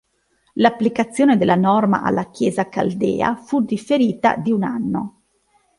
L'applicazione 0.53 1.37
della 1.37 1.53
norma 1.53 2.01
alla 2.01 2.31
Chiesa 2.31 2.67
caldea 2.69 3.35
fu 3.35 3.61
differita 3.63 4.35
di 4.35 4.51
un 4.51 4.63
anno. 4.63 5.21